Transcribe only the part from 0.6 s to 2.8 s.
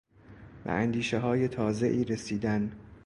به اندیشههای تازهای رسیدن